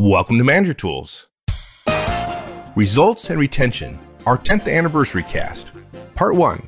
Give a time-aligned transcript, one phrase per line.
[0.00, 1.26] Welcome to Manager Tools.
[2.74, 5.72] Results and Retention, our 10th anniversary cast,
[6.14, 6.66] part one.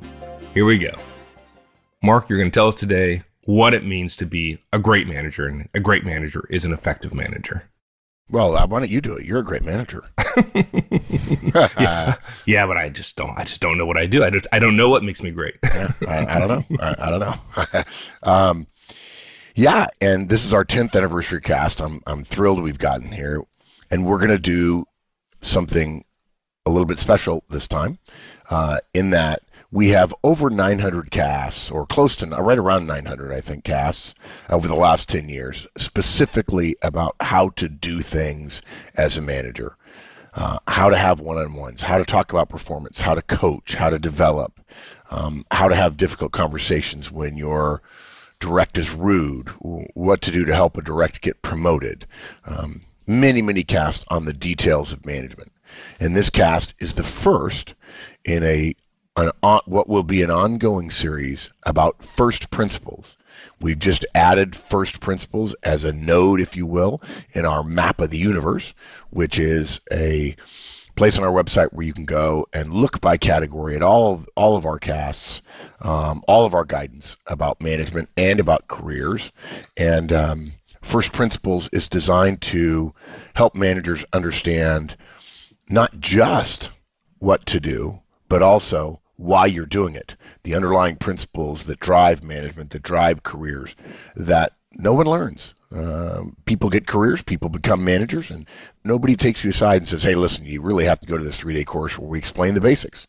[0.53, 0.91] Here we go.
[2.03, 5.47] Mark, you're going to tell us today what it means to be a great manager,
[5.47, 7.71] and a great manager is an effective manager.
[8.29, 9.25] Well, uh, why don't you do it?
[9.25, 10.05] You're a great manager.
[11.81, 13.39] yeah, yeah, but I just don't.
[13.39, 14.23] I just don't know what I do.
[14.25, 15.55] I just I don't know what makes me great.
[15.63, 16.65] I, I, don't know.
[16.81, 17.85] I, I don't know.
[18.31, 18.67] um,
[19.55, 21.81] yeah, and this is our 10th anniversary cast.
[21.81, 23.43] I'm I'm thrilled we've gotten here,
[23.91, 24.87] and we're gonna do
[25.41, 26.05] something
[26.65, 27.99] a little bit special this time,
[28.51, 33.41] uh, in that we have over 900 casts, or close to right around 900, I
[33.41, 34.15] think, casts
[34.51, 38.63] over the last 10 years, specifically about how to do things
[38.95, 39.77] as a manager.
[40.35, 43.99] Uh, how to have one-on-ones, how to talk about performance, how to coach, how to
[43.99, 44.61] develop,
[45.11, 47.83] um, how to have difficult conversations when your
[48.43, 49.51] direct is rude,
[49.95, 52.07] what to do to help a direct get promoted.
[52.45, 55.53] Um, many, many casts on the details of management.
[56.01, 57.75] And this cast is the first
[58.25, 58.75] in a
[59.17, 59.31] an,
[59.67, 63.17] what will be an ongoing series about first principles.
[63.61, 67.01] We've just added first principles as a node, if you will,
[67.33, 68.75] in our map of the universe,
[69.11, 70.35] which is a
[70.95, 74.29] place on our website where you can go and look by category at all of,
[74.37, 75.43] all of our casts,
[75.81, 79.33] um, all of our guidance about management and about careers.
[79.77, 82.95] And um, First Principles is designed to
[83.35, 84.97] help managers understand
[85.69, 86.71] not just
[87.19, 92.71] what to do, but also why you're doing it, the underlying principles that drive management,
[92.71, 93.77] that drive careers,
[94.17, 95.55] that no one learns.
[95.75, 98.47] Uh, people get careers, people become managers, and
[98.85, 101.41] nobody takes you aside and says, hey, listen, you really have to go to this
[101.41, 103.07] three day course where we explain the basics.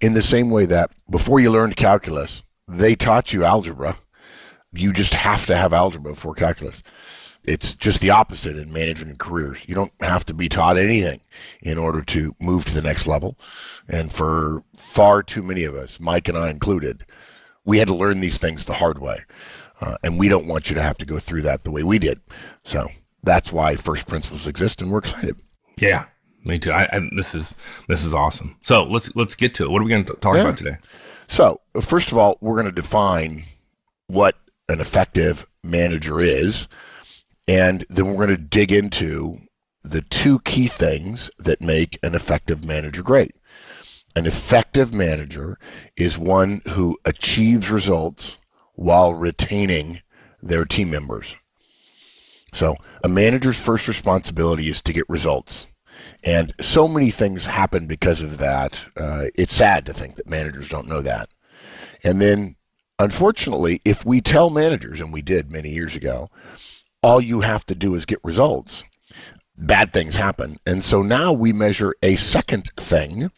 [0.00, 3.96] In the same way that before you learned calculus, they taught you algebra.
[4.72, 6.82] You just have to have algebra for calculus.
[7.44, 9.60] It's just the opposite in management and careers.
[9.66, 11.20] You don't have to be taught anything
[11.60, 13.36] in order to move to the next level.
[13.88, 17.04] And for far too many of us, Mike and I included,
[17.64, 19.24] we had to learn these things the hard way.
[19.82, 21.98] Uh, and we don't want you to have to go through that the way we
[21.98, 22.20] did.
[22.62, 22.88] So
[23.24, 25.36] that's why first principles exist, and we're excited.
[25.80, 26.04] Yeah,
[26.44, 26.70] me too.
[26.70, 27.56] I, I, this is
[27.88, 28.56] this is awesome.
[28.62, 29.70] So let's let's get to it.
[29.70, 30.42] What are we going to talk yeah.
[30.42, 30.76] about today?
[31.26, 33.44] So first of all, we're going to define
[34.06, 34.36] what
[34.68, 36.68] an effective manager is,
[37.48, 39.38] and then we're going to dig into
[39.82, 43.34] the two key things that make an effective manager great.
[44.14, 45.58] An effective manager
[45.96, 48.36] is one who achieves results
[48.74, 50.00] while retaining
[50.42, 51.36] their team members.
[52.52, 55.68] So, a manager's first responsibility is to get results.
[56.24, 58.80] And so many things happen because of that.
[58.96, 61.28] Uh, it's sad to think that managers don't know that.
[62.04, 62.56] And then,
[62.98, 66.28] unfortunately, if we tell managers, and we did many years ago,
[67.02, 68.84] all you have to do is get results,
[69.56, 70.58] bad things happen.
[70.66, 73.30] And so now we measure a second thing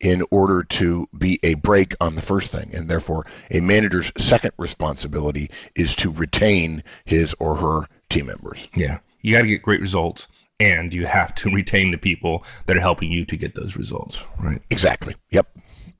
[0.00, 2.70] in order to be a brake on the first thing.
[2.74, 8.68] And therefore, a manager's second responsibility is to retain his or her team members.
[8.74, 8.98] Yeah.
[9.20, 10.26] You got to get great results
[10.58, 14.24] and you have to retain the people that are helping you to get those results,
[14.38, 14.62] right?
[14.70, 15.14] Exactly.
[15.30, 15.48] Yep.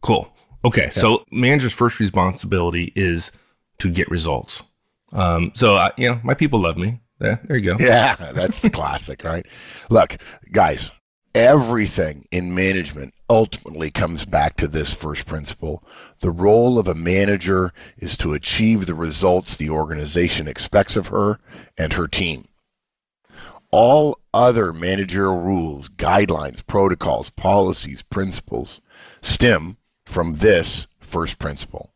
[0.00, 0.32] Cool.
[0.64, 0.90] Okay.
[0.92, 3.32] So, manager's first responsibility is
[3.78, 4.62] to get results.
[5.12, 7.00] Um, so, uh, you know, my people love me.
[7.20, 7.84] Yeah, there you go.
[7.84, 9.44] Yeah, that's the classic, right?
[9.90, 10.16] Look,
[10.52, 10.90] guys,
[11.34, 15.82] everything in management ultimately comes back to this first principle.
[16.20, 21.38] The role of a manager is to achieve the results the organization expects of her
[21.78, 22.48] and her team.
[23.70, 28.80] All other managerial rules, guidelines, protocols, policies, principles
[29.22, 31.92] stem from this first principle.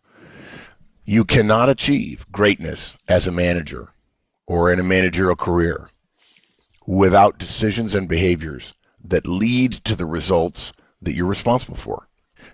[1.05, 3.91] You cannot achieve greatness as a manager
[4.47, 5.91] or in a managerial career
[6.87, 8.75] without decisions and behaviors
[9.05, 12.09] that lead to the results that you're responsible for.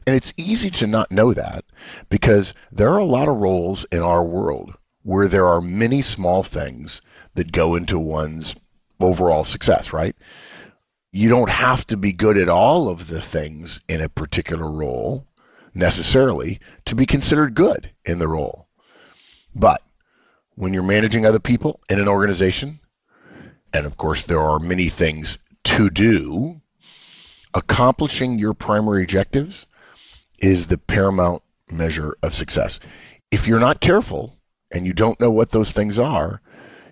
[0.07, 1.65] And it's easy to not know that
[2.09, 6.43] because there are a lot of roles in our world where there are many small
[6.43, 7.01] things
[7.35, 8.57] that go into one's
[8.99, 10.17] overall success, right?
[11.13, 15.27] You don't have to be good at all of the things in a particular role
[15.75, 18.69] necessarily to be considered good in the role.
[19.55, 19.83] But
[20.55, 22.81] when you're managing other people in an organization,
[23.73, 26.61] and of course, there are many things to do,
[27.55, 29.67] accomplishing your primary objectives
[30.39, 32.81] is the paramount measure of success.
[33.31, 34.39] If you're not careful
[34.73, 36.41] and you don't know what those things are,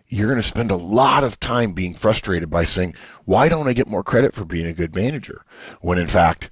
[0.09, 2.95] you're going to spend a lot of time being frustrated by saying,
[3.25, 5.45] Why don't I get more credit for being a good manager?
[5.81, 6.51] When in fact,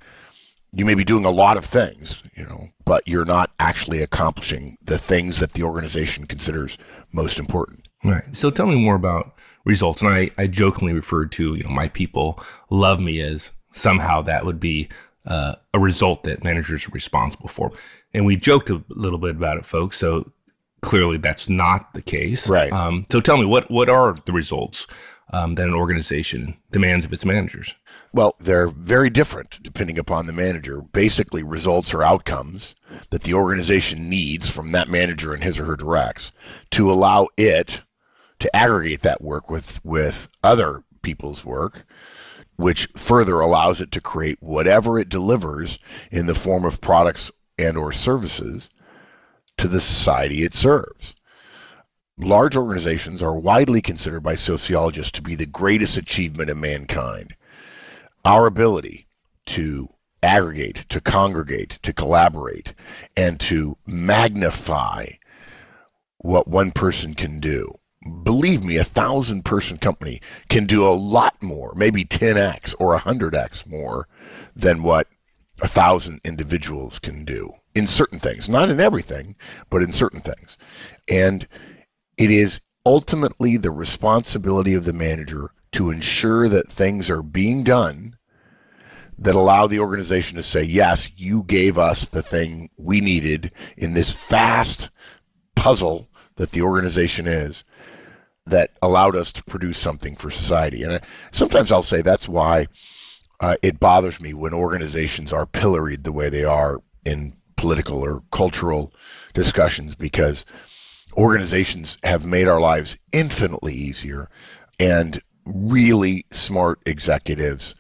[0.72, 4.76] you may be doing a lot of things, you know, but you're not actually accomplishing
[4.82, 6.76] the things that the organization considers
[7.12, 7.88] most important.
[8.04, 8.24] Right.
[8.36, 9.34] So tell me more about
[9.66, 10.00] results.
[10.00, 14.46] And I, I jokingly referred to, you know, my people love me as somehow that
[14.46, 14.88] would be
[15.26, 17.72] uh, a result that managers are responsible for.
[18.14, 19.98] And we joked a little bit about it, folks.
[19.98, 20.32] So
[20.80, 22.48] clearly that's not the case.
[22.48, 22.72] Right.
[22.72, 24.86] Um, so tell me, what, what are the results
[25.32, 27.74] um, that an organization demands of its managers?
[28.12, 30.80] Well, they're very different depending upon the manager.
[30.80, 32.74] Basically, results or outcomes
[33.10, 36.32] that the organization needs from that manager and his or her directs
[36.70, 37.82] to allow it
[38.38, 41.86] to aggregate that work with, with other people's work
[42.56, 45.78] which further allows it to create whatever it delivers
[46.10, 48.68] in the form of products and or services
[49.58, 51.14] to the society it serves.
[52.18, 57.36] Large organizations are widely considered by sociologists to be the greatest achievement of mankind.
[58.24, 59.06] Our ability
[59.46, 59.90] to
[60.22, 62.72] aggregate, to congregate, to collaborate,
[63.16, 65.08] and to magnify
[66.18, 67.74] what one person can do
[68.24, 73.66] believe me, a thousand person company can do a lot more, maybe 10x or 100x
[73.66, 74.08] more
[74.54, 75.08] than what
[75.62, 79.36] a thousand individuals can do in certain things, not in everything,
[79.70, 80.56] but in certain things.
[81.08, 81.46] And
[82.16, 88.16] it is ultimately the responsibility of the manager to ensure that things are being done
[89.18, 93.94] that allow the organization to say, yes, you gave us the thing we needed in
[93.94, 94.90] this vast
[95.54, 97.64] puzzle that the organization is
[98.46, 100.82] that allowed us to produce something for society.
[100.82, 101.00] And I,
[101.32, 102.66] sometimes I'll say that's why
[103.40, 108.22] uh, it bothers me when organizations are pilloried the way they are in political or
[108.32, 108.92] cultural
[109.34, 110.44] discussions because
[111.16, 114.28] organizations have made our lives infinitely easier
[114.78, 117.74] and really smart executives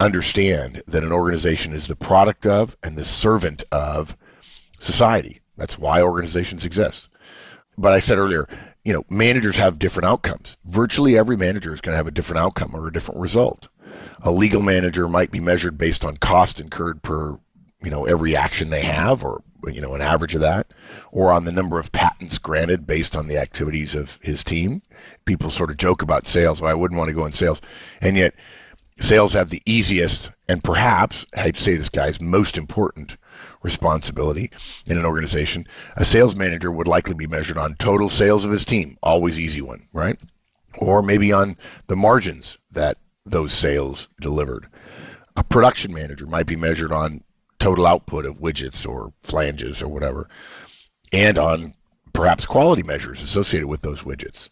[0.00, 4.16] understand that an organization is the product of and the servant of
[4.78, 5.40] society.
[5.56, 7.08] That's why organizations exist.
[7.76, 8.48] But I said earlier,
[8.88, 10.56] you know, managers have different outcomes.
[10.64, 13.68] Virtually every manager is going to have a different outcome or a different result.
[14.22, 17.38] A legal manager might be measured based on cost incurred per,
[17.82, 20.72] you know, every action they have or, you know, an average of that,
[21.12, 24.80] or on the number of patents granted based on the activities of his team.
[25.26, 26.62] People sort of joke about sales.
[26.62, 27.60] Well, I wouldn't want to go in sales.
[28.00, 28.32] And yet,
[28.98, 33.18] sales have the easiest and perhaps, I'd say this guy's most important
[33.62, 34.50] responsibility
[34.86, 35.66] in an organization.
[35.96, 39.60] A sales manager would likely be measured on total sales of his team, always easy
[39.60, 40.20] one, right?
[40.78, 41.56] Or maybe on
[41.86, 44.68] the margins that those sales delivered.
[45.36, 47.22] A production manager might be measured on
[47.58, 50.28] total output of widgets or flanges or whatever,
[51.12, 51.74] and on
[52.12, 54.50] perhaps quality measures associated with those widgets,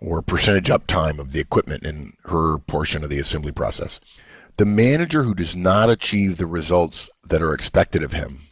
[0.00, 4.00] or percentage uptime of the equipment in her portion of the assembly process.
[4.58, 8.48] The manager who does not achieve the results that are expected of him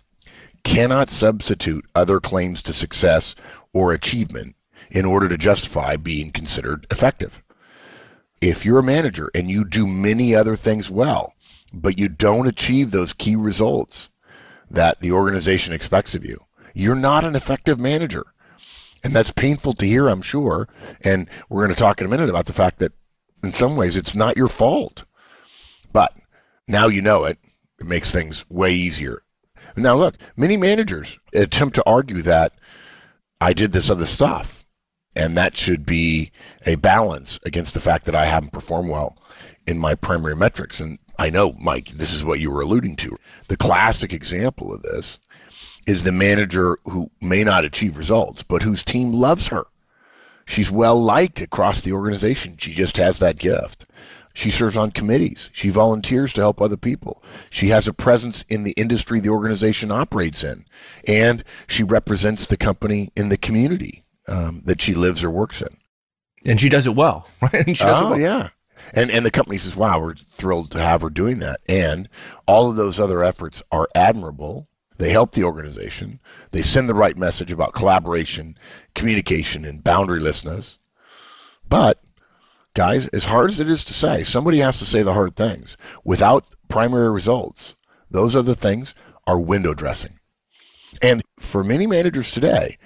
[0.63, 3.35] cannot substitute other claims to success
[3.73, 4.55] or achievement
[4.91, 7.43] in order to justify being considered effective.
[8.43, 11.33] If you're a manager and you do many other things well,
[11.73, 14.11] but you don't achieve those key results
[14.71, 18.27] that the organization expects of you, you're not an effective manager.
[19.03, 20.69] And that's painful to hear, I'm sure.
[21.03, 22.93] And we're going to talk in a minute about the fact that
[23.43, 25.05] in some ways it's not your fault.
[25.95, 26.13] But
[26.69, 27.39] now you know it.
[27.81, 29.23] It makes things way easier.
[29.77, 32.53] Now, look, many managers attempt to argue that
[33.41, 34.67] I did this other stuff,
[35.17, 36.33] and that should be
[36.67, 39.17] a balance against the fact that I haven't performed well
[39.67, 40.81] in my primary metrics.
[40.81, 43.17] And I know, Mike, this is what you were alluding to.
[43.49, 45.19] The classic example of this
[45.87, 49.65] is the manager who may not achieve results, but whose team loves her.
[50.47, 52.57] She's well liked across the organization.
[52.59, 53.87] She just has that gift.
[54.35, 55.49] She serves on committees.
[55.53, 57.23] She volunteers to help other people.
[57.51, 60.67] She has a presence in the industry the organization operates in.
[61.07, 65.77] And she represents the company in the community um, that she lives or works in.
[66.45, 67.67] And she does it well, right?
[67.67, 68.21] And she does oh, it well.
[68.21, 68.49] yeah.
[68.93, 71.61] And, and the company says, wow, we're thrilled to have her doing that.
[71.69, 72.09] And
[72.47, 74.67] all of those other efforts are admirable.
[74.99, 76.21] They help the organization.
[76.51, 78.59] They send the right message about collaboration,
[78.95, 80.79] communication, and boundarylessness.
[81.69, 82.03] But
[82.75, 85.77] guys, as hard as it is to say, somebody has to say the hard things.
[86.05, 87.77] Without primary results,
[88.11, 88.95] those other things
[89.27, 90.19] are window dressing.
[91.01, 92.79] And for many managers today,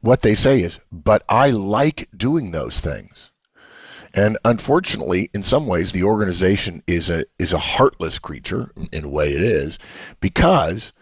[0.00, 3.30] what they say is, but I like doing those things.
[4.12, 9.08] And unfortunately, in some ways, the organization is a is a heartless creature, in a
[9.08, 9.78] way it is,
[10.20, 10.92] because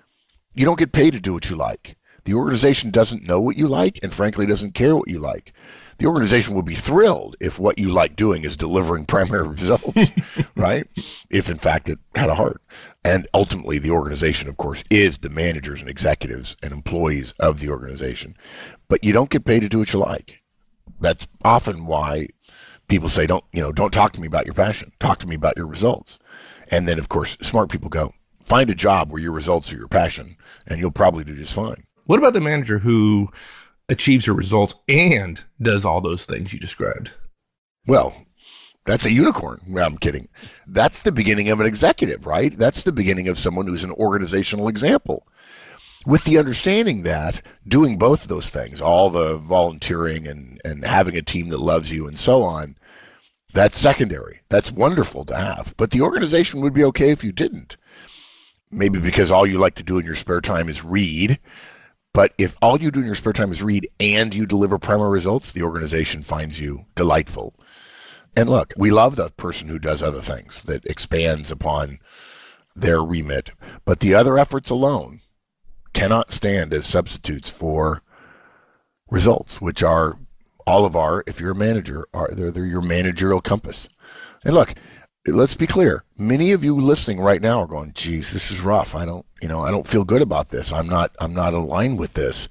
[0.55, 1.97] you don't get paid to do what you like.
[2.25, 5.52] The organization doesn't know what you like and frankly doesn't care what you like
[6.02, 10.11] the organization would be thrilled if what you like doing is delivering primary results,
[10.57, 10.88] right?
[11.31, 12.61] If in fact it had a heart.
[13.05, 17.71] And ultimately, the organization, of course, is the managers and executives and employees of the
[17.71, 18.37] organization.
[18.88, 20.41] But you don't get paid to do what you like.
[21.00, 22.29] That's often why
[22.88, 24.93] people say, don't, you know, don't talk to me about your passion.
[24.99, 26.19] Talk to me about your results.
[26.71, 28.12] And then, of course, smart people go,
[28.43, 30.37] find a job where your results are your passion,
[30.67, 31.85] and you'll probably do just fine.
[32.12, 33.31] What about the manager who
[33.88, 37.12] achieves her results and does all those things you described?
[37.87, 38.26] Well,
[38.85, 39.75] that's a unicorn.
[39.81, 40.28] I'm kidding.
[40.66, 42.54] That's the beginning of an executive, right?
[42.59, 45.26] That's the beginning of someone who's an organizational example.
[46.04, 51.16] With the understanding that doing both of those things, all the volunteering and, and having
[51.16, 52.76] a team that loves you and so on,
[53.54, 54.42] that's secondary.
[54.50, 55.73] That's wonderful to have.
[55.78, 57.78] But the organization would be okay if you didn't.
[58.71, 61.38] Maybe because all you like to do in your spare time is read.
[62.14, 65.11] But if all you do in your spare time is read and you deliver primary
[65.11, 67.54] results, the organization finds you delightful.
[68.37, 71.99] And look, we love the person who does other things that expands upon
[72.75, 73.50] their remit,
[73.85, 75.21] but the other efforts alone
[75.92, 78.02] cannot stand as substitutes for
[79.11, 80.19] results, which are
[80.66, 83.88] all of our, if you're a manager, are they're, they're your managerial compass.
[84.45, 84.75] And look,
[85.26, 86.05] let's be clear.
[86.19, 88.95] Many of you listening right now are going, geez, this is rough.
[88.95, 90.73] I don't, you know, I don't feel good about this.
[90.73, 92.49] I'm not, I'm not aligned with this.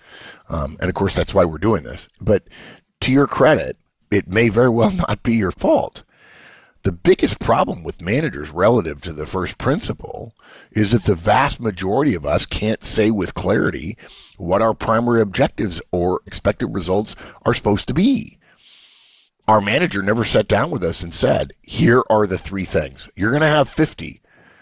[0.50, 2.08] Um, and of course, that's why we're doing this.
[2.20, 2.44] But
[3.02, 3.78] to your credit,
[4.10, 6.04] it may very well not be your fault.
[6.84, 10.34] The biggest problem with managers relative to the first principle
[10.72, 13.98] is that the vast majority of us can't say with clarity
[14.38, 18.40] what our primary objectives or expected results are supposed to be.
[19.52, 23.10] Our manager never sat down with us and said, Here are the three things.
[23.18, 24.22] You're going to have 50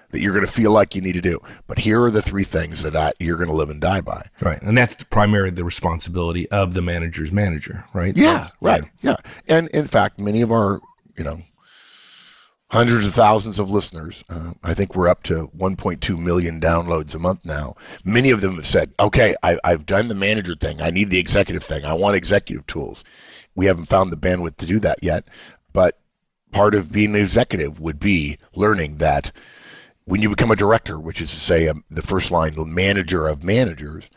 [0.10, 1.40] that you're going to feel like you need to do.
[1.68, 4.26] But here are the three things that I, you're going to live and die by.
[4.42, 4.60] Right.
[4.64, 8.18] And that's primarily the responsibility of the manager's manager, right?
[8.18, 8.84] Yeah, That's- right.
[9.04, 9.18] Yeah.
[9.48, 10.82] And in fact, many of our,
[11.16, 11.44] you know,
[12.72, 17.20] hundreds of thousands of listeners, uh, I think we're up to 1.2 million downloads a
[17.20, 17.76] month now.
[18.04, 20.82] Many of them have said, okay, I, I've done the manager thing.
[20.82, 21.86] I need the executive thing.
[21.86, 23.04] I want executive tools.
[23.60, 25.28] We haven't found the bandwidth to do that yet.
[25.74, 26.00] But
[26.54, 29.34] part of being an executive would be learning that
[30.06, 33.28] when you become a director, which is to say um, the first line, the manager
[33.28, 34.10] of managers,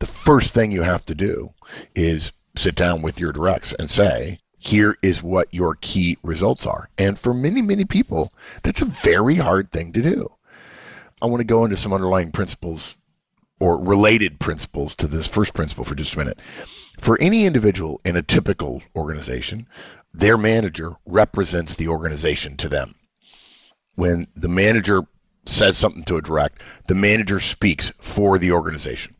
[0.00, 1.54] the first thing you have to do
[1.94, 6.88] is sit down with your directs and say, here is what your key results are.
[6.98, 8.32] And for many, many people,
[8.64, 10.32] that's a very hard thing to do.
[11.22, 12.96] I want to go into some underlying principles
[13.60, 16.40] or related principles to this first principle for just a minute.
[16.98, 19.66] For any individual in a typical organization,
[20.12, 22.94] their manager represents the organization to them
[23.98, 25.02] when the manager
[25.44, 29.16] says something to a direct, the manager speaks for the organization.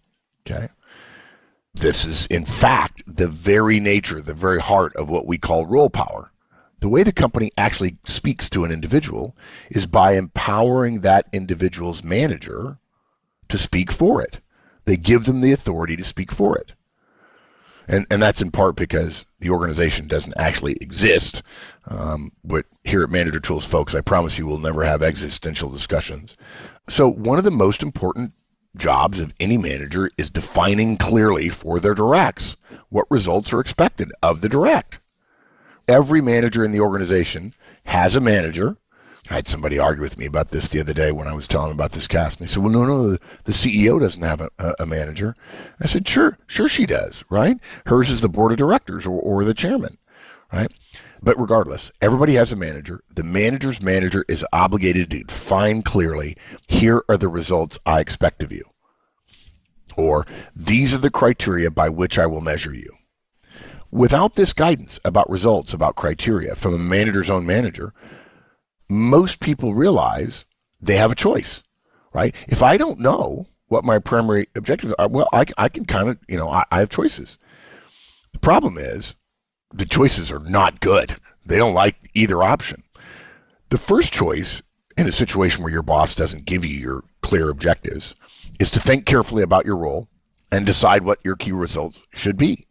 [0.46, 0.68] Okay.
[1.74, 5.90] This is, in fact, the very nature, the very heart of what we call role
[5.90, 6.30] power.
[6.78, 9.36] The way the company actually speaks to an individual
[9.68, 12.78] is by empowering that individual's manager
[13.48, 14.38] to speak for it.
[14.84, 16.74] They give them the authority to speak for it.
[17.88, 21.42] And, and that's in part because the organization doesn't actually exist.
[21.86, 26.36] Um, but here at Manager Tools, folks, I promise you we'll never have existential discussions.
[26.88, 28.34] So, one of the most important
[28.76, 32.56] jobs of any manager is defining clearly for their directs
[32.90, 35.00] what results are expected of the direct.
[35.86, 37.54] Every manager in the organization
[37.84, 38.76] has a manager.
[39.30, 41.68] I had somebody argue with me about this the other day when I was telling
[41.68, 42.40] them about this cast.
[42.40, 45.36] And they said, well, no, no, the, the CEO doesn't have a, a, manager.
[45.80, 47.58] I said, sure, sure she does, right?
[47.86, 49.98] Hers is the board of directors or, or the chairman,
[50.50, 50.72] right?
[51.22, 53.02] But regardless, everybody has a manager.
[53.14, 58.52] The manager's manager is obligated to define clearly here are the results I expect of
[58.52, 58.64] you.
[59.96, 62.90] Or these are the criteria by which I will measure you.
[63.90, 67.92] Without this guidance about results, about criteria from a manager's own manager,
[68.88, 70.44] most people realize
[70.80, 71.62] they have a choice,
[72.12, 72.34] right?
[72.48, 76.18] If I don't know what my primary objectives are, well, I, I can kind of,
[76.28, 77.38] you know, I, I have choices.
[78.32, 79.14] The problem is
[79.72, 81.16] the choices are not good.
[81.44, 82.82] They don't like either option.
[83.70, 84.62] The first choice
[84.96, 88.14] in a situation where your boss doesn't give you your clear objectives
[88.58, 90.08] is to think carefully about your role
[90.50, 92.66] and decide what your key results should be.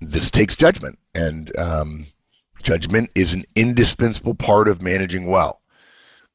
[0.00, 2.06] This takes judgment, and um,
[2.62, 5.60] judgment is an indispensable part of managing well.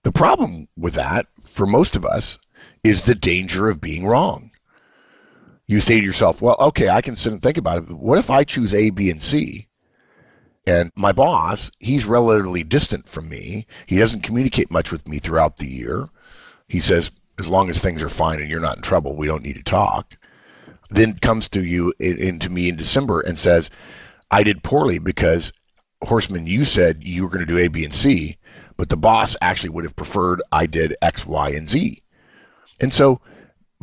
[0.04, 2.40] The problem with that, for most of us,
[2.84, 4.52] is the danger of being wrong.
[5.66, 8.20] You say to yourself, well, okay, I can sit and think about it, but what
[8.20, 9.70] if I choose A, B, and C?
[10.68, 13.66] And my boss, he's relatively distant from me.
[13.88, 16.10] He doesn't communicate much with me throughout the year.
[16.68, 19.44] He says, as long as things are fine and you're not in trouble, we don't
[19.44, 20.18] need to talk.
[20.90, 23.70] Then comes to you into me in December and says,
[24.30, 25.52] I did poorly because
[26.04, 28.38] Horstman, you said you were going to do A, B, and C,
[28.78, 32.02] but the boss actually would have preferred I did X, Y, and Z.
[32.80, 33.22] And so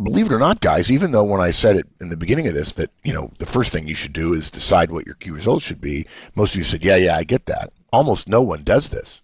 [0.03, 2.55] believe it or not, guys, even though when I said it in the beginning of
[2.55, 5.31] this that, you know, the first thing you should do is decide what your key
[5.31, 7.73] results should be, most of you said, yeah, yeah, I get that.
[7.93, 9.23] Almost no one does this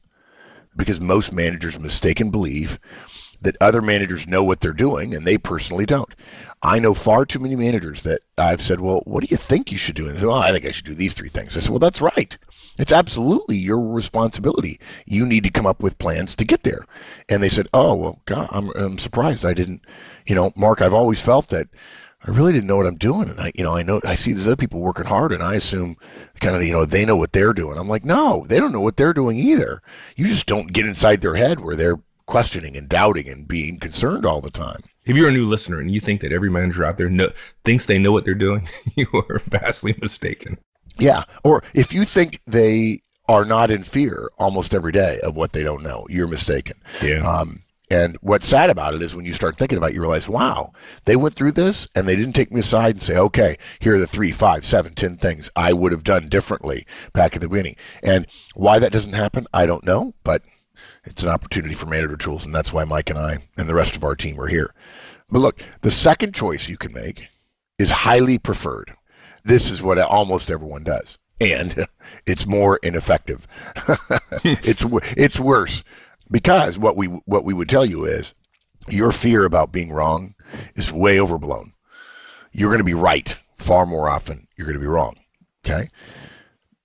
[0.77, 2.79] because most managers mistaken believe
[3.41, 6.15] that other managers know what they're doing and they personally don't.
[6.63, 9.79] I know far too many managers that I've said, well, what do you think you
[9.79, 10.07] should do?
[10.07, 11.57] And they say, well, I think I should do these three things.
[11.57, 12.37] I said, well, that's right.
[12.79, 14.81] It's absolutely your responsibility.
[15.07, 16.87] You need to come up with plans to get there.
[17.29, 19.83] And they said, oh, well, God, I'm, I'm surprised I didn't,
[20.27, 21.69] you know, Mark, I've always felt that
[22.27, 23.29] I really didn't know what I'm doing.
[23.29, 25.55] And I, you know, I know, I see these other people working hard and I
[25.55, 25.97] assume
[26.41, 27.79] kind of, you know, they know what they're doing.
[27.79, 29.81] I'm like, no, they don't know what they're doing either.
[30.17, 34.27] You just don't get inside their head where they're questioning and doubting and being concerned
[34.27, 34.81] all the time.
[35.05, 37.31] If you're a new listener and you think that every manager out there know,
[37.65, 40.59] thinks they know what they're doing, you are vastly mistaken.
[40.99, 41.25] Yeah.
[41.45, 45.63] Or if you think they are not in fear almost every day of what they
[45.63, 46.81] don't know, you're mistaken.
[47.03, 47.29] Yeah.
[47.29, 50.29] Um, and what's sad about it is when you start thinking about it, you realize,
[50.29, 50.73] wow,
[51.05, 53.99] they went through this and they didn't take me aside and say, okay, here are
[53.99, 57.77] the three, five, seven, ten things I would have done differently back at the beginning.
[58.03, 60.43] And why that doesn't happen, I don't know, but
[61.07, 63.97] it's an opportunity for manager tools, and that's why Mike and I and the rest
[63.97, 64.75] of our team are here.
[65.31, 67.29] But look, the second choice you can make
[67.79, 68.93] is highly preferred.
[69.45, 71.87] This is what almost everyone does, and
[72.27, 73.47] it's more ineffective.
[74.45, 74.85] it's
[75.17, 75.85] it's worse
[76.31, 78.35] because what we what we would tell you is
[78.89, 80.35] your fear about being wrong
[80.75, 81.73] is way overblown.
[82.53, 84.49] You're going to be right far more often.
[84.57, 85.17] You're going to be wrong.
[85.65, 85.91] Okay.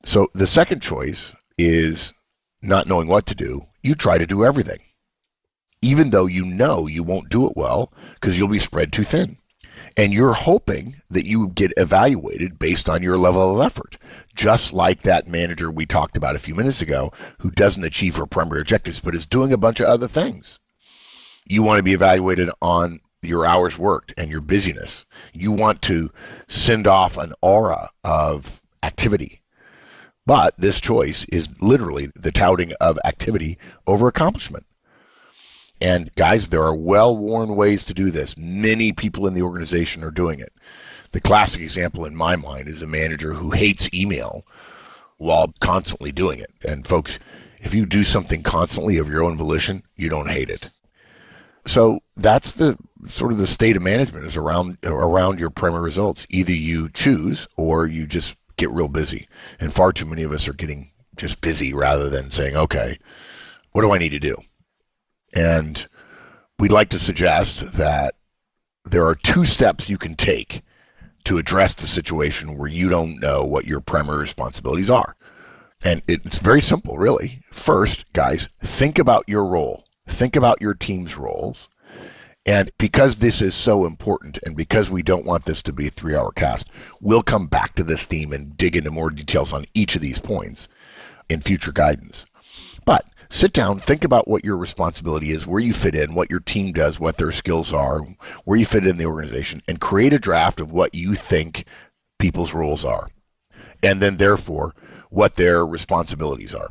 [0.04, 2.14] So the second choice is
[2.62, 3.68] not knowing what to do.
[3.82, 4.80] You try to do everything,
[5.82, 9.38] even though you know you won't do it well because you'll be spread too thin.
[9.98, 13.98] And you're hoping that you get evaluated based on your level of effort,
[14.34, 18.26] just like that manager we talked about a few minutes ago who doesn't achieve her
[18.26, 20.60] primary objectives but is doing a bunch of other things.
[21.46, 25.06] You want to be evaluated on your hours worked and your busyness.
[25.34, 26.12] You want to
[26.48, 29.41] send off an aura of activity.
[30.26, 34.66] But this choice is literally the touting of activity over accomplishment.
[35.82, 38.36] And guys, there are well worn ways to do this.
[38.38, 40.54] Many people in the organization are doing it.
[41.12, 44.46] The classic example in my mind is a manager who hates email
[45.18, 46.52] while constantly doing it.
[46.64, 47.18] And folks,
[47.60, 50.70] if you do something constantly of your own volition, you don't hate it.
[51.66, 56.26] So that's the sort of the state of management is around around your primary results.
[56.30, 59.28] Either you choose or you just get real busy.
[59.60, 62.98] And far too many of us are getting just busy rather than saying, okay,
[63.72, 64.36] what do I need to do?
[65.34, 65.88] And
[66.60, 68.16] we'd like to suggest that
[68.86, 70.62] there are two steps you can take
[71.26, 75.16] to address the situation where you don't know what your primary responsibilities are.
[75.84, 77.42] And it's very simple, really.
[77.52, 81.70] First, guys, think about your role, think about your team's roles.
[82.46, 85.92] And because this is so important and because we don't want this to be a
[85.92, 89.66] three hour cast, we'll come back to this theme and dig into more details on
[89.74, 90.68] each of these points
[91.30, 92.26] in future guidance.
[92.84, 96.40] But sit down, think about what your responsibility is, where you fit in, what your
[96.40, 98.00] team does, what their skills are,
[98.44, 101.66] where you fit in the organization, and create a draft of what you think
[102.18, 103.08] people's roles are.
[103.84, 104.74] And then, therefore,
[105.10, 106.70] what their responsibilities are.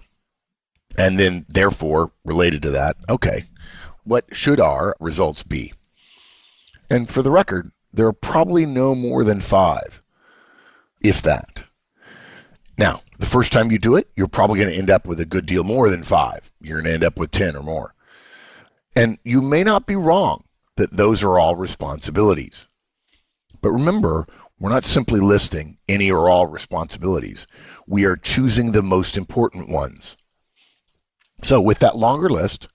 [0.98, 3.44] And then, therefore, related to that, okay,
[4.04, 5.72] what should our results be?
[6.88, 10.02] And for the record, there are probably no more than five,
[11.00, 11.64] if that.
[12.78, 15.26] Now, the first time you do it, you're probably going to end up with a
[15.26, 16.50] good deal more than five.
[16.60, 17.94] You're going to end up with 10 or more.
[18.96, 20.44] And you may not be wrong
[20.76, 22.66] that those are all responsibilities.
[23.60, 24.26] But remember,
[24.58, 27.46] we're not simply listing any or all responsibilities.
[27.86, 30.16] We are choosing the most important ones.
[31.42, 32.68] So, with that longer list,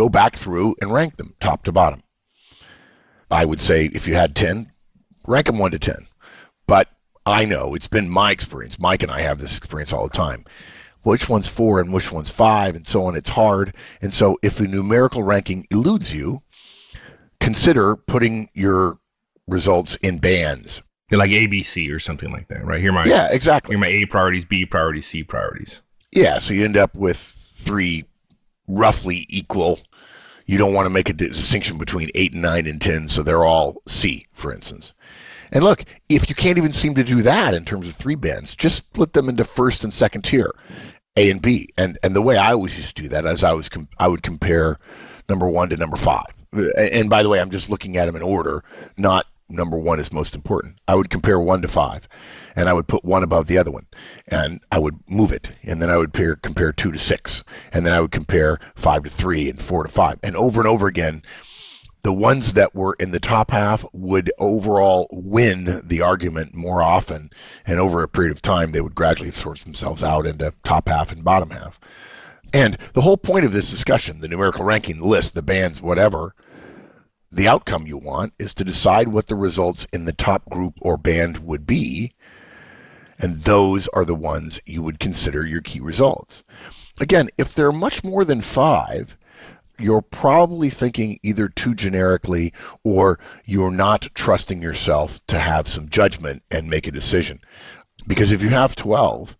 [0.00, 2.02] go back through and rank them top to bottom.
[3.30, 4.72] I would say if you had 10,
[5.26, 6.06] rank them 1 to 10.
[6.66, 6.88] But
[7.26, 8.78] I know it's been my experience.
[8.78, 10.46] Mike and I have this experience all the time.
[11.02, 13.14] Which one's four and which one's five, and so on.
[13.14, 13.74] It's hard.
[14.00, 16.42] And so, if a numerical ranking eludes you,
[17.38, 18.98] consider putting your
[19.46, 20.82] results in bands.
[21.10, 22.80] like ABC or something like that, right?
[22.80, 23.74] Here, my yeah, exactly.
[23.74, 25.80] Here, my A priorities, B priorities, C priorities.
[26.12, 28.04] Yeah, so you end up with three
[28.70, 29.80] roughly equal.
[30.50, 33.44] You don't want to make a distinction between eight and nine and ten, so they're
[33.44, 34.92] all C, for instance.
[35.52, 38.56] And look, if you can't even seem to do that in terms of three bands,
[38.56, 40.52] just split them into first and second tier,
[41.16, 41.68] A and B.
[41.78, 44.08] And and the way I always used to do that, as I was com- I
[44.08, 44.76] would compare
[45.28, 46.26] number one to number five.
[46.76, 48.64] And by the way, I'm just looking at them in order,
[48.96, 50.80] not number one is most important.
[50.88, 52.08] I would compare one to five,
[52.56, 53.86] and I would put one above the other one,
[54.28, 57.84] and I would move it, and then I would pair, compare two to six, and
[57.84, 60.86] then I would compare five to three and four to five, and over and over
[60.86, 61.22] again
[62.02, 67.30] the ones that were in the top half would overall win the argument more often.
[67.66, 71.12] And over a period of time, they would gradually sort themselves out into top half
[71.12, 71.78] and bottom half.
[72.52, 76.34] And the whole point of this discussion, the numerical ranking, the list, the bands, whatever,
[77.30, 80.96] the outcome you want is to decide what the results in the top group or
[80.96, 82.12] band would be.
[83.20, 86.42] And those are the ones you would consider your key results.
[86.98, 89.16] Again, if there are much more than five,
[89.78, 92.52] you're probably thinking either too generically
[92.84, 97.40] or you're not trusting yourself to have some judgment and make a decision.
[98.06, 99.36] Because if you have 12,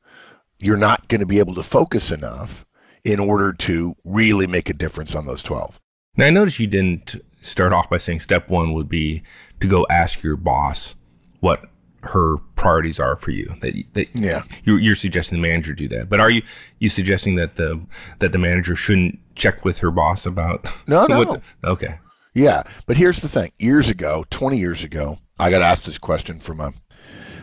[0.59, 2.67] you're not going to be able to focus enough
[3.05, 5.81] in order to really make a difference on those 12.
[6.17, 9.23] Now, I noticed you didn't start off by saying step one would be
[9.61, 10.95] to go ask your boss
[11.41, 11.65] what
[12.03, 13.47] her priorities are for you.
[13.61, 16.43] That, that yeah, you're, you're, suggesting the manager do that, but are you
[16.79, 17.81] you suggesting that the
[18.21, 20.67] that the manager shouldn't check with her boss about?
[20.87, 21.25] No, no.
[21.25, 21.99] The, okay.
[22.35, 23.53] Yeah, but here's the thing.
[23.59, 26.73] Years ago, 20 years ago, I got asked this question from a,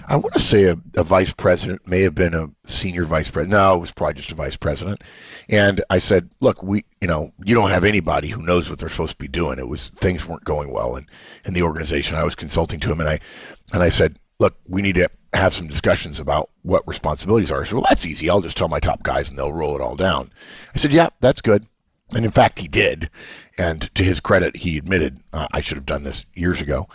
[0.07, 3.51] I want to say a, a vice president, may have been a senior vice president.
[3.51, 5.03] No, it was probably just a vice president.
[5.49, 8.87] And I said, look, we, you know, you don't have anybody who knows what they're
[8.87, 9.59] supposed to be doing.
[9.59, 11.05] It was things weren't going well in,
[11.43, 12.15] in the organization.
[12.15, 13.19] I was consulting to him, and I,
[13.73, 17.65] and I said, look, we need to have some discussions about what responsibilities are.
[17.65, 18.30] So, well, that's easy.
[18.30, 20.32] I'll just tell my top guys and they'll roll it all down.
[20.73, 21.65] I said, yeah, that's good.
[22.15, 23.10] And in fact, he did.
[23.58, 26.88] And to his credit, he admitted, uh, I should have done this years ago.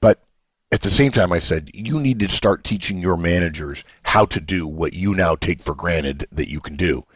[0.00, 0.22] But
[0.70, 4.40] at the same time, I said, you need to start teaching your managers how to
[4.40, 7.06] do what you now take for granted that you can do.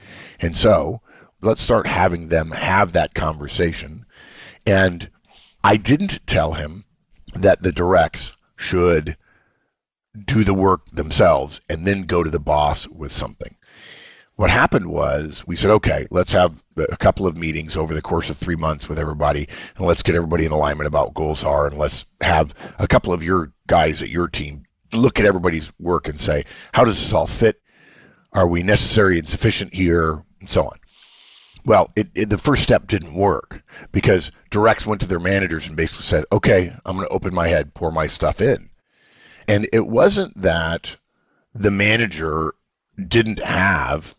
[0.41, 1.03] And so
[1.43, 4.07] let's start having them have that conversation.
[4.67, 5.11] And
[5.63, 6.85] I didn't tell him
[7.35, 9.17] that the directs should
[10.24, 13.57] do the work themselves and then go to the boss with something.
[14.37, 18.31] What happened was we said, okay, let's have a couple of meetings over the course
[18.31, 21.68] of three months with everybody, and let's get everybody in alignment about what goals are,
[21.68, 26.09] and let's have a couple of your guys at your team look at everybody's work
[26.09, 27.61] and say, how does this all fit?
[28.33, 30.79] Are we necessary and sufficient here, and so on.
[31.64, 35.77] Well, it, it, the first step didn't work because directs went to their managers and
[35.77, 38.70] basically said, okay, I'm going to open my head, pour my stuff in.
[39.46, 40.96] And it wasn't that
[41.54, 42.54] the manager
[43.09, 44.14] didn't have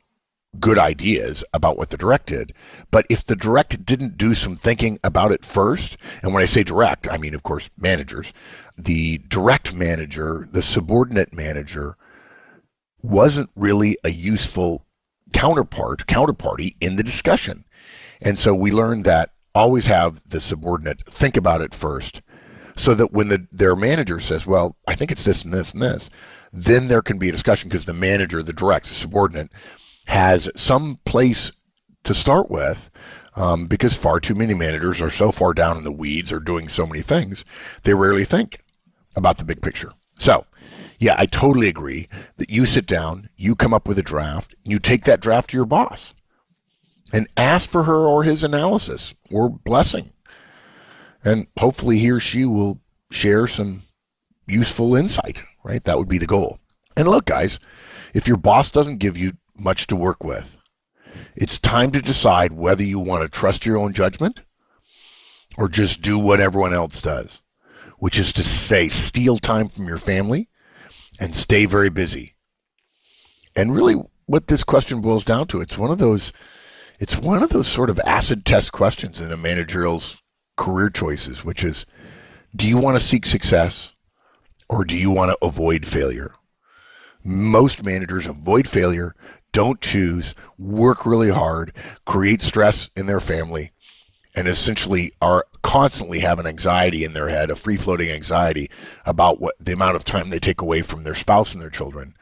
[0.59, 2.53] good ideas about what the direct did.
[2.91, 6.63] But if the direct didn't do some thinking about it first, and when I say
[6.63, 8.33] direct, I mean, of course, managers,
[8.77, 11.97] the direct manager, the subordinate manager,
[13.01, 14.85] wasn't really a useful
[15.33, 17.65] counterpart, counterparty in the discussion.
[18.21, 22.21] And so we learned that always have the subordinate think about it first
[22.75, 25.81] so that when the, their manager says, well, I think it's this and this and
[25.81, 26.09] this,
[26.51, 29.51] then there can be a discussion because the manager, the direct, subordinate,
[30.07, 31.51] has some place
[32.03, 32.89] to start with
[33.35, 36.69] um, because far too many managers are so far down in the weeds or doing
[36.69, 37.43] so many things,
[37.83, 38.63] they rarely think
[39.15, 39.91] about the big picture.
[40.17, 40.45] So,
[40.99, 42.07] yeah, I totally agree
[42.37, 45.57] that you sit down, you come up with a draft, you take that draft to
[45.57, 46.13] your boss
[47.11, 50.11] and ask for her or his analysis or blessing
[51.25, 52.79] and hopefully he or she will
[53.11, 53.81] share some
[54.47, 55.83] useful insight, right?
[55.83, 56.59] That would be the goal.
[56.95, 57.59] And look, guys,
[58.13, 60.57] if your boss doesn't give you much to work with,
[61.35, 64.41] it's time to decide whether you want to trust your own judgment
[65.57, 67.41] or just do what everyone else does,
[67.97, 70.49] which is to say, steal time from your family
[71.19, 72.35] and stay very busy.
[73.55, 76.33] And really, what this question boils down to, it's one of those,
[76.99, 80.21] it's one of those sort of acid test questions in a managerial's
[80.55, 81.85] career choices, which is
[82.55, 83.91] do you want to seek success
[84.69, 86.33] or do you want to avoid failure?
[87.23, 89.15] Most managers avoid failure,
[89.51, 91.73] don't choose, work really hard,
[92.05, 93.71] create stress in their family,
[94.35, 98.69] and essentially are constantly have an anxiety in their head, a free floating anxiety
[99.05, 102.15] about what the amount of time they take away from their spouse and their children.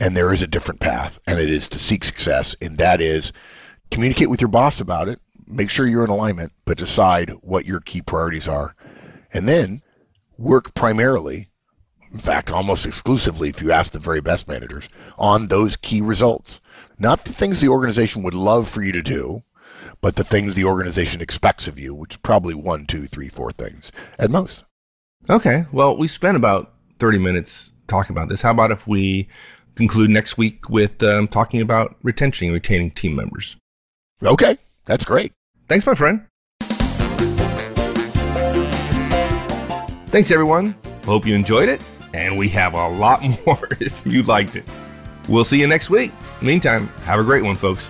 [0.00, 3.32] And there is a different path, and it is to seek success, and that is
[3.90, 7.80] communicate with your boss about it, make sure you're in alignment, but decide what your
[7.80, 8.74] key priorities are.
[9.32, 9.82] And then
[10.38, 11.50] work primarily,
[12.12, 16.60] in fact, almost exclusively, if you ask the very best managers, on those key results.
[16.98, 19.42] Not the things the organization would love for you to do,
[20.00, 23.52] but the things the organization expects of you, which is probably one, two, three, four
[23.52, 24.64] things at most.
[25.28, 25.66] Okay.
[25.72, 28.42] Well, we spent about 30 minutes talking about this.
[28.42, 29.28] How about if we
[29.74, 33.56] conclude next week with um, talking about retention and retaining team members?
[34.22, 34.58] Okay.
[34.86, 35.32] That's great.
[35.70, 36.26] Thanks, my friend.
[40.08, 40.74] Thanks, everyone.
[41.04, 41.80] Hope you enjoyed it,
[42.12, 44.64] and we have a lot more if you liked it.
[45.28, 46.10] We'll see you next week.
[46.42, 47.88] Meantime, have a great one, folks.